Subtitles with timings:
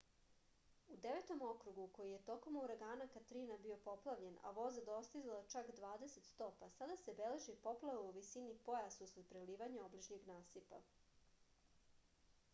[0.93, 6.25] u devetom okrugu koji je tokom uragana katrina bio poplavljen a voda dostizala čak 20
[6.29, 10.81] stopa sada se beleži poplava u visini pojasa usled prelivanja obližnjeg nasipa